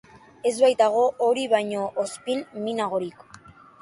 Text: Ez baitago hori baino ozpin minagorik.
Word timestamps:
Ez 0.51 0.53
baitago 0.61 1.03
hori 1.27 1.45
baino 1.51 1.83
ozpin 2.07 2.43
minagorik. 2.67 3.27